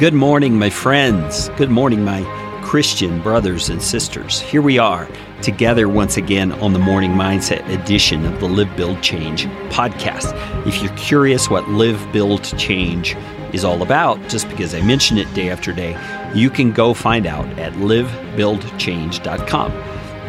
Good 0.00 0.14
morning, 0.14 0.58
my 0.58 0.70
friends. 0.70 1.50
Good 1.58 1.68
morning, 1.68 2.02
my 2.02 2.22
Christian 2.62 3.20
brothers 3.20 3.68
and 3.68 3.82
sisters. 3.82 4.40
Here 4.40 4.62
we 4.62 4.78
are 4.78 5.06
together 5.42 5.90
once 5.90 6.16
again 6.16 6.52
on 6.52 6.72
the 6.72 6.78
Morning 6.78 7.10
Mindset 7.10 7.68
edition 7.68 8.24
of 8.24 8.40
the 8.40 8.48
Live 8.48 8.74
Build 8.78 9.02
Change 9.02 9.44
podcast. 9.68 10.32
If 10.66 10.82
you're 10.82 10.96
curious 10.96 11.50
what 11.50 11.68
Live 11.68 12.00
Build 12.14 12.44
Change 12.58 13.14
is 13.52 13.62
all 13.62 13.82
about, 13.82 14.26
just 14.26 14.48
because 14.48 14.74
I 14.74 14.80
mention 14.80 15.18
it 15.18 15.30
day 15.34 15.50
after 15.50 15.70
day, 15.70 15.94
you 16.34 16.48
can 16.48 16.72
go 16.72 16.94
find 16.94 17.26
out 17.26 17.44
at 17.58 17.74
livebuildchange.com. 17.74 19.70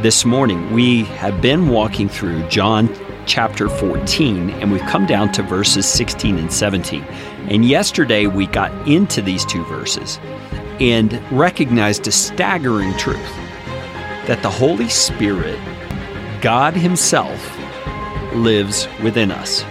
This 0.02 0.26
morning, 0.26 0.74
we 0.74 1.06
have 1.06 1.42
been 1.42 1.70
walking 1.70 2.10
through 2.10 2.46
John 2.50 2.94
chapter 3.26 3.70
14, 3.70 4.50
and 4.50 4.72
we've 4.72 4.82
come 4.82 5.06
down 5.06 5.32
to 5.34 5.44
verses 5.44 5.86
16 5.86 6.38
and 6.38 6.52
17. 6.52 7.04
And 7.50 7.66
yesterday 7.66 8.28
we 8.28 8.48
got 8.48 8.72
into 8.88 9.22
these 9.22 9.46
two 9.46 9.64
verses 9.66 10.20
and 10.80 11.22
recognized 11.32 12.08
a 12.08 12.12
staggering 12.12 12.96
truth 12.98 13.36
that 14.28 14.42
the 14.42 14.50
Holy 14.50 14.90
Spirit, 14.90 15.60
God 16.42 16.74
Himself, 16.74 17.58
lives 18.34 18.88
within 19.04 19.32
us. 19.32 19.64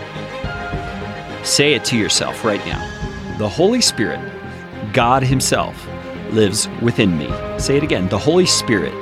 Say 1.48 1.74
it 1.74 1.84
to 1.86 1.96
yourself 1.96 2.44
right 2.44 2.64
now. 2.66 3.36
The 3.38 3.48
Holy 3.48 3.80
Spirit, 3.80 4.20
God 4.92 5.22
Himself, 5.22 5.86
lives 6.30 6.68
within 6.82 7.16
me. 7.18 7.28
Say 7.58 7.76
it 7.76 7.82
again. 7.82 8.08
The 8.08 8.18
Holy 8.18 8.46
Spirit, 8.46 8.94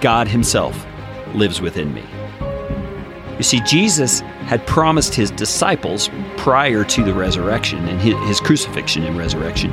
God 0.00 0.28
Himself, 0.28 0.86
lives 1.34 1.60
within 1.60 1.94
me. 1.94 2.04
You 3.36 3.42
see, 3.42 3.60
Jesus 3.60 4.20
had 4.46 4.64
promised 4.66 5.14
his 5.14 5.30
disciples 5.32 6.08
prior 6.36 6.84
to 6.84 7.02
the 7.02 7.12
resurrection 7.12 7.88
and 7.88 8.00
his 8.00 8.38
crucifixion 8.38 9.02
and 9.04 9.18
resurrection 9.18 9.72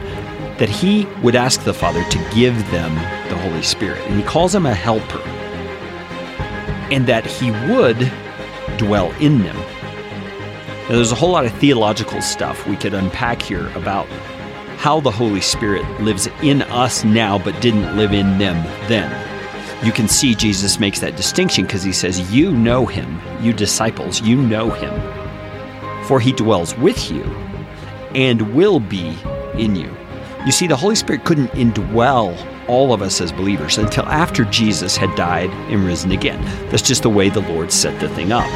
that 0.57 0.69
he 0.69 1.05
would 1.21 1.35
ask 1.35 1.63
the 1.63 1.73
Father 1.73 2.03
to 2.03 2.29
give 2.33 2.55
them 2.71 2.95
the 3.29 3.37
Holy 3.37 3.61
Spirit. 3.61 3.99
And 4.07 4.15
he 4.15 4.23
calls 4.23 4.53
him 4.53 4.65
a 4.65 4.73
helper. 4.73 5.21
And 6.91 7.05
that 7.07 7.25
he 7.25 7.51
would 7.71 8.11
dwell 8.77 9.11
in 9.19 9.43
them. 9.43 9.55
Now, 9.55 10.95
there's 10.95 11.11
a 11.11 11.15
whole 11.15 11.31
lot 11.31 11.45
of 11.45 11.53
theological 11.53 12.21
stuff 12.21 12.67
we 12.67 12.75
could 12.75 12.93
unpack 12.93 13.41
here 13.41 13.67
about 13.75 14.07
how 14.77 14.99
the 14.99 15.11
Holy 15.11 15.41
Spirit 15.41 15.83
lives 16.01 16.27
in 16.41 16.63
us 16.63 17.03
now 17.03 17.37
but 17.37 17.59
didn't 17.61 17.95
live 17.95 18.11
in 18.11 18.39
them 18.39 18.55
then 18.87 19.20
you 19.83 19.91
can 19.91 20.07
see 20.07 20.35
Jesus 20.35 20.79
makes 20.79 20.99
that 20.99 21.15
distinction 21.15 21.65
because 21.65 21.81
he 21.81 21.91
says, 21.91 22.31
You 22.31 22.51
know 22.51 22.85
him, 22.85 23.19
you 23.41 23.51
disciples, 23.51 24.21
you 24.21 24.35
know 24.35 24.69
him. 24.69 24.93
For 26.05 26.19
he 26.19 26.31
dwells 26.31 26.77
with 26.77 27.09
you 27.09 27.23
and 28.13 28.53
will 28.53 28.79
be 28.79 29.17
in 29.55 29.75
you. 29.75 29.95
You 30.45 30.51
see, 30.51 30.67
the 30.67 30.75
Holy 30.75 30.95
Spirit 30.95 31.23
couldn't 31.23 31.49
indwell 31.49 32.35
all 32.67 32.93
of 32.93 33.01
us 33.01 33.21
as 33.21 33.31
believers 33.31 33.77
until 33.77 34.05
after 34.05 34.45
Jesus 34.45 34.97
had 34.97 35.15
died 35.15 35.49
and 35.71 35.85
risen 35.85 36.11
again. 36.11 36.43
That's 36.69 36.81
just 36.81 37.03
the 37.03 37.09
way 37.09 37.29
the 37.29 37.41
Lord 37.41 37.71
set 37.71 37.99
the 37.99 38.09
thing 38.09 38.31
up. 38.31 38.49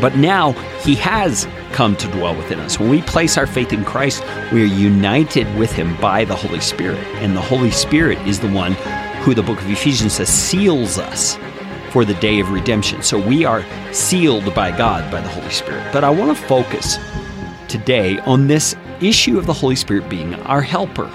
But 0.00 0.16
now 0.16 0.52
he 0.82 0.94
has 0.96 1.48
come 1.72 1.96
to 1.96 2.08
dwell 2.08 2.36
within 2.36 2.60
us. 2.60 2.78
When 2.78 2.88
we 2.88 3.02
place 3.02 3.36
our 3.36 3.46
faith 3.46 3.72
in 3.72 3.84
Christ, 3.84 4.22
we 4.52 4.62
are 4.62 4.66
united 4.66 5.52
with 5.56 5.72
him 5.72 5.96
by 6.00 6.24
the 6.24 6.36
Holy 6.36 6.60
Spirit. 6.60 7.04
And 7.16 7.36
the 7.36 7.40
Holy 7.40 7.72
Spirit 7.72 8.18
is 8.26 8.40
the 8.40 8.50
one 8.50 8.74
who 9.20 9.34
the 9.34 9.42
book 9.42 9.60
of 9.60 9.70
Ephesians 9.70 10.14
says 10.14 10.28
seals 10.28 10.98
us 10.98 11.38
for 11.90 12.04
the 12.04 12.14
day 12.14 12.40
of 12.40 12.50
redemption. 12.50 13.02
So 13.02 13.18
we 13.18 13.44
are 13.44 13.64
sealed 13.92 14.54
by 14.54 14.76
God, 14.76 15.10
by 15.10 15.20
the 15.20 15.28
Holy 15.28 15.50
Spirit. 15.50 15.92
But 15.92 16.04
I 16.04 16.10
want 16.10 16.36
to 16.36 16.44
focus 16.44 16.98
today 17.68 18.18
on 18.20 18.46
this 18.46 18.76
issue 19.00 19.38
of 19.38 19.46
the 19.46 19.52
Holy 19.52 19.76
Spirit 19.76 20.08
being 20.08 20.34
our 20.34 20.62
helper. 20.62 21.06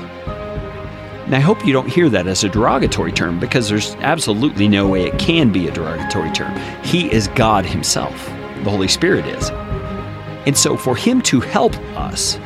And 1.26 1.36
I 1.36 1.40
hope 1.40 1.66
you 1.66 1.74
don't 1.74 1.88
hear 1.88 2.10
that 2.10 2.28
as 2.28 2.44
a 2.44 2.50
derogatory 2.50 3.12
term 3.12 3.40
because 3.40 3.70
there's 3.70 3.96
absolutely 3.96 4.68
no 4.68 4.88
way 4.88 5.06
it 5.06 5.18
can 5.18 5.52
be 5.52 5.68
a 5.68 5.72
derogatory 5.72 6.32
term. 6.32 6.56
He 6.84 7.12
is 7.12 7.28
God 7.30 7.66
Himself, 7.66 8.26
the 8.64 8.70
Holy 8.70 8.88
Spirit 8.88 9.26
is. 9.26 9.50
And 10.46 10.58
so 10.58 10.76
for 10.76 10.96
Him 10.96 11.22
to 11.24 11.40
help 11.40 11.76
us 11.96 12.38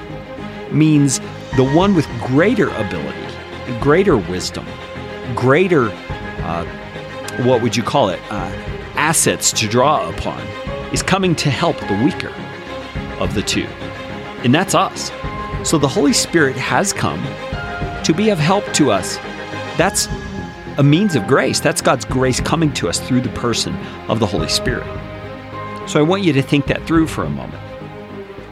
means 0.72 1.20
the 1.56 1.70
one 1.74 1.96
with 1.96 2.08
greater 2.22 2.70
ability, 2.70 3.34
greater 3.82 4.18
wisdom, 4.18 4.66
greater, 5.36 5.90
uh, 5.92 6.66
what 7.44 7.62
would 7.62 7.76
you 7.76 7.84
call 7.84 8.10
it, 8.10 8.20
uh, 8.30 8.52
assets 8.96 9.52
to 9.54 9.68
draw 9.68 10.10
upon 10.10 10.40
is 10.92 11.04
coming 11.04 11.36
to 11.36 11.50
help 11.50 11.78
the 11.82 12.02
weaker 12.04 12.34
of 13.20 13.34
the 13.34 13.42
two. 13.42 13.68
And 14.44 14.54
that's 14.54 14.76
us. 14.76 15.12
So 15.64 15.78
the 15.78 15.88
Holy 15.88 16.14
Spirit 16.14 16.56
has 16.56 16.94
come 16.94 17.22
to 18.04 18.14
be 18.14 18.30
of 18.30 18.40
help 18.40 18.66
to 18.74 18.92
us. 18.92 19.18
That's 19.78 20.08
a 20.78 20.84
means 20.84 21.16
of 21.16 21.28
grace. 21.28 21.60
That's 21.60 21.82
God's 21.82 22.06
grace 22.06 22.40
coming 22.40 22.72
to 22.74 22.88
us 22.88 23.00
through 23.00 23.22
the 23.22 23.30
person 23.30 23.76
of 24.08 24.20
the 24.20 24.26
Holy 24.26 24.48
Spirit. 24.48 24.86
So 25.90 26.00
I 26.00 26.04
want 26.04 26.24
you 26.24 26.34
to 26.34 26.42
think 26.42 26.68
that 26.68 26.86
through 26.86 27.08
for 27.08 27.24
a 27.24 27.30
moment. 27.30 27.67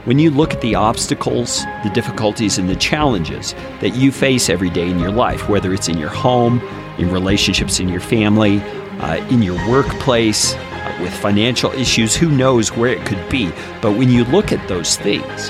When 0.06 0.20
you 0.20 0.30
look 0.30 0.54
at 0.54 0.62
the 0.62 0.76
obstacles, 0.76 1.64
the 1.84 1.90
difficulties, 1.92 2.60
and 2.60 2.70
the 2.70 2.76
challenges 2.76 3.56
that 3.82 3.96
you 3.96 4.12
face 4.12 4.52
every 4.52 4.70
day 4.70 4.88
in 4.88 5.00
your 5.00 5.10
life, 5.10 5.50
whether 5.50 5.74
it's 5.74 5.90
in 5.90 5.98
your 5.98 6.10
home, 6.10 6.62
in 7.00 7.12
relationships 7.12 7.80
in 7.80 7.90
your 7.90 8.00
family, 8.02 8.62
uh, 9.00 9.16
in 9.32 9.42
your 9.42 9.58
workplace, 9.68 10.54
uh, 10.54 11.00
with 11.02 11.12
financial 11.12 11.72
issues, 11.72 12.16
who 12.16 12.30
knows 12.30 12.72
where 12.72 12.92
it 12.92 13.04
could 13.08 13.28
be. 13.30 13.52
But 13.82 13.98
when 13.98 14.12
you 14.12 14.26
look 14.26 14.52
at 14.52 14.68
those 14.68 14.96
things, 14.96 15.50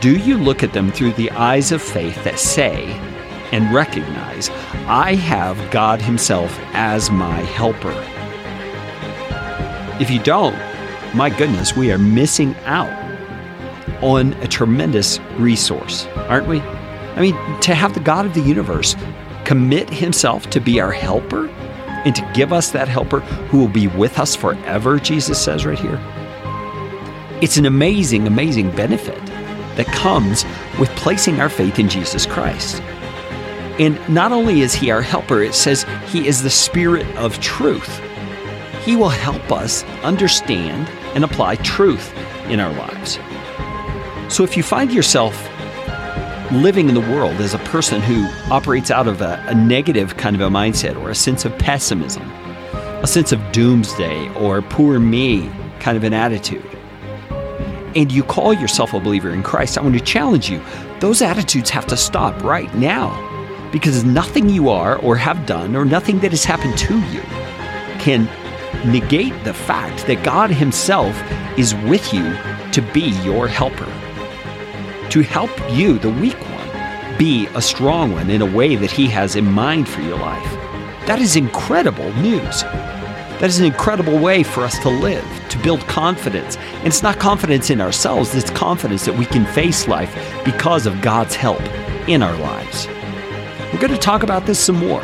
do 0.00 0.16
you 0.16 0.36
look 0.36 0.64
at 0.64 0.72
them 0.72 0.90
through 0.90 1.12
the 1.12 1.30
eyes 1.30 1.70
of 1.70 1.80
faith 1.80 2.24
that 2.24 2.40
say 2.40 2.84
and 3.52 3.72
recognize, 3.72 4.50
I 4.88 5.14
have 5.14 5.70
God 5.70 6.02
Himself 6.02 6.58
as 6.72 7.12
my 7.12 7.42
helper? 7.42 7.94
If 10.02 10.10
you 10.10 10.18
don't, 10.18 10.58
my 11.14 11.30
goodness, 11.30 11.76
we 11.76 11.92
are 11.92 11.98
missing 11.98 12.56
out 12.64 12.97
on 14.02 14.32
a 14.34 14.46
tremendous 14.46 15.20
resource, 15.36 16.06
aren't 16.28 16.46
we? 16.46 16.60
I 16.60 17.20
mean, 17.20 17.60
to 17.60 17.74
have 17.74 17.94
the 17.94 18.00
God 18.00 18.26
of 18.26 18.34
the 18.34 18.40
universe 18.40 18.94
commit 19.44 19.90
himself 19.90 20.48
to 20.50 20.60
be 20.60 20.80
our 20.80 20.92
helper 20.92 21.48
and 22.04 22.14
to 22.14 22.30
give 22.34 22.52
us 22.52 22.70
that 22.70 22.88
helper 22.88 23.20
who 23.20 23.58
will 23.58 23.68
be 23.68 23.88
with 23.88 24.18
us 24.18 24.36
forever, 24.36 24.98
Jesus 24.98 25.42
says 25.42 25.66
right 25.66 25.78
here. 25.78 25.98
It's 27.42 27.56
an 27.56 27.66
amazing, 27.66 28.26
amazing 28.26 28.70
benefit 28.74 29.24
that 29.76 29.86
comes 29.86 30.44
with 30.78 30.88
placing 30.90 31.40
our 31.40 31.48
faith 31.48 31.78
in 31.78 31.88
Jesus 31.88 32.26
Christ. 32.26 32.82
And 33.78 33.96
not 34.08 34.32
only 34.32 34.60
is 34.60 34.74
he 34.74 34.90
our 34.90 35.02
helper, 35.02 35.40
it 35.42 35.54
says 35.54 35.86
he 36.08 36.26
is 36.26 36.42
the 36.42 36.50
spirit 36.50 37.06
of 37.16 37.38
truth. 37.40 38.00
He 38.84 38.96
will 38.96 39.08
help 39.08 39.52
us 39.52 39.84
understand 40.02 40.88
and 41.14 41.24
apply 41.24 41.56
truth 41.56 42.12
in 42.48 42.58
our 42.58 42.72
lives. 42.72 43.18
So 44.28 44.44
if 44.44 44.58
you 44.58 44.62
find 44.62 44.92
yourself 44.92 45.34
living 46.52 46.88
in 46.88 46.94
the 46.94 47.00
world 47.00 47.34
as 47.36 47.54
a 47.54 47.58
person 47.60 48.02
who 48.02 48.26
operates 48.52 48.90
out 48.90 49.08
of 49.08 49.22
a, 49.22 49.42
a, 49.48 49.54
negative 49.54 50.18
kind 50.18 50.36
of 50.36 50.42
a 50.42 50.48
mindset 50.48 51.00
or 51.00 51.08
a 51.08 51.14
sense 51.14 51.46
of 51.46 51.58
pessimism, 51.58 52.22
a 53.02 53.06
sense 53.06 53.32
of 53.32 53.52
doomsday 53.52 54.28
or 54.34 54.60
poor 54.60 55.00
me 55.00 55.50
kind 55.80 55.96
of 55.96 56.04
an 56.04 56.12
attitude, 56.12 56.64
and 57.96 58.12
you 58.12 58.22
call 58.22 58.52
yourself 58.52 58.92
a 58.92 59.00
believer 59.00 59.30
in 59.30 59.42
Christ, 59.42 59.78
I 59.78 59.82
want 59.82 59.94
to 59.98 60.04
challenge 60.04 60.50
you. 60.50 60.62
Those 61.00 61.22
attitudes 61.22 61.70
have 61.70 61.86
to 61.86 61.96
stop 61.96 62.42
right 62.44 62.72
now 62.74 63.24
because 63.72 64.04
nothing 64.04 64.50
you 64.50 64.68
are 64.68 64.96
or 64.98 65.16
have 65.16 65.46
done 65.46 65.74
or 65.74 65.86
nothing 65.86 66.18
that 66.20 66.32
has 66.32 66.44
happened 66.44 66.76
to 66.78 67.00
you 67.08 67.22
can 67.98 68.28
negate 68.90 69.32
the 69.44 69.54
fact 69.54 70.06
that 70.06 70.22
God 70.22 70.50
Himself 70.50 71.18
is 71.58 71.74
with 71.74 72.12
you 72.12 72.36
to 72.72 72.82
be 72.92 73.08
your 73.24 73.48
helper 73.48 73.90
to 75.10 75.22
help 75.22 75.50
you, 75.70 75.98
the 75.98 76.10
weak 76.10 76.38
one, 76.50 77.18
be 77.18 77.46
a 77.54 77.62
strong 77.62 78.12
one 78.12 78.30
in 78.30 78.42
a 78.42 78.46
way 78.46 78.76
that 78.76 78.90
He 78.90 79.06
has 79.08 79.36
in 79.36 79.44
mind 79.44 79.88
for 79.88 80.00
your 80.00 80.18
life. 80.18 80.52
That 81.06 81.20
is 81.20 81.36
incredible 81.36 82.12
news. 82.14 82.62
That 82.62 83.44
is 83.44 83.60
an 83.60 83.66
incredible 83.66 84.18
way 84.18 84.42
for 84.42 84.62
us 84.62 84.78
to 84.80 84.88
live, 84.88 85.24
to 85.50 85.58
build 85.58 85.80
confidence. 85.82 86.56
And 86.56 86.86
it's 86.86 87.02
not 87.02 87.18
confidence 87.18 87.70
in 87.70 87.80
ourselves, 87.80 88.34
it's 88.34 88.50
confidence 88.50 89.04
that 89.04 89.16
we 89.16 89.26
can 89.26 89.46
face 89.46 89.88
life 89.88 90.14
because 90.44 90.86
of 90.86 91.00
God's 91.00 91.34
help 91.34 91.62
in 92.08 92.22
our 92.22 92.36
lives. 92.38 92.86
We're 93.72 93.80
going 93.80 93.92
to 93.92 93.98
talk 93.98 94.22
about 94.22 94.46
this 94.46 94.58
some 94.58 94.76
more 94.76 95.02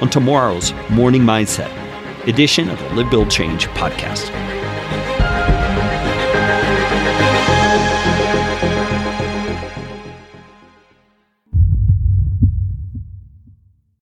on 0.00 0.10
tomorrow's 0.10 0.72
Morning 0.90 1.22
Mindset 1.22 1.70
edition 2.28 2.70
of 2.70 2.78
the 2.78 2.94
Live 2.94 3.10
Build 3.10 3.30
Change 3.30 3.66
podcast. 3.68 4.53